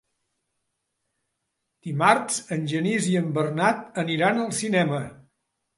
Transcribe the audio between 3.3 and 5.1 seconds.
Bernat aniran al cinema.